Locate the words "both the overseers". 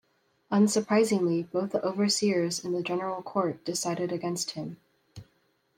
1.51-2.65